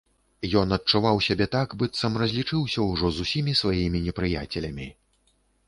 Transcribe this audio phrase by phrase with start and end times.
[0.61, 4.93] Ён адчуваў сябе так, быццам разлічыўся ўжо з усімі сваімі непрыяцелямі.